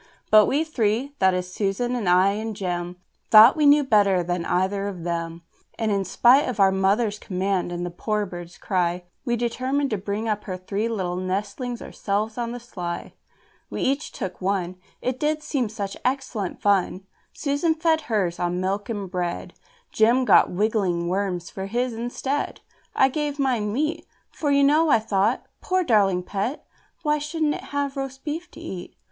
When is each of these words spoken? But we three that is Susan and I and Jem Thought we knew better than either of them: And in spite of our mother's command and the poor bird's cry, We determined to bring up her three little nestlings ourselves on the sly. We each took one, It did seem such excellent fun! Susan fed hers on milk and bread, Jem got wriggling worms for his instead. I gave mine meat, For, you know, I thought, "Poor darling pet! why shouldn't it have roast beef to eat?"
But 0.31 0.47
we 0.47 0.63
three 0.63 1.13
that 1.19 1.35
is 1.35 1.53
Susan 1.53 1.95
and 1.95 2.09
I 2.09 2.31
and 2.31 2.55
Jem 2.55 2.95
Thought 3.29 3.55
we 3.55 3.67
knew 3.67 3.83
better 3.83 4.23
than 4.23 4.45
either 4.47 4.87
of 4.87 5.03
them: 5.03 5.43
And 5.77 5.91
in 5.91 6.05
spite 6.05 6.49
of 6.49 6.59
our 6.59 6.71
mother's 6.71 7.19
command 7.19 7.71
and 7.71 7.85
the 7.85 7.91
poor 7.91 8.25
bird's 8.25 8.57
cry, 8.57 9.03
We 9.25 9.35
determined 9.35 9.91
to 9.91 9.99
bring 9.99 10.27
up 10.27 10.45
her 10.45 10.57
three 10.57 10.87
little 10.89 11.17
nestlings 11.17 11.83
ourselves 11.83 12.39
on 12.39 12.51
the 12.51 12.59
sly. 12.59 13.13
We 13.69 13.83
each 13.83 14.11
took 14.11 14.41
one, 14.41 14.77
It 15.03 15.19
did 15.19 15.43
seem 15.43 15.69
such 15.69 15.95
excellent 16.03 16.59
fun! 16.63 17.05
Susan 17.31 17.75
fed 17.75 18.01
hers 18.09 18.39
on 18.39 18.59
milk 18.59 18.89
and 18.89 19.07
bread, 19.07 19.53
Jem 19.91 20.25
got 20.25 20.51
wriggling 20.51 21.09
worms 21.09 21.51
for 21.51 21.67
his 21.67 21.93
instead. 21.93 22.61
I 22.95 23.07
gave 23.07 23.37
mine 23.37 23.71
meat, 23.71 24.07
For, 24.31 24.49
you 24.49 24.63
know, 24.63 24.89
I 24.89 24.97
thought, 24.97 25.45
"Poor 25.61 25.83
darling 25.83 26.23
pet! 26.23 26.65
why 27.03 27.19
shouldn't 27.19 27.53
it 27.53 27.63
have 27.65 27.95
roast 27.95 28.23
beef 28.23 28.49
to 28.49 28.59
eat?" 28.59 28.95